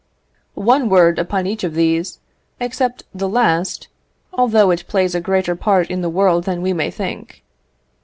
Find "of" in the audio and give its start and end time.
1.63-1.75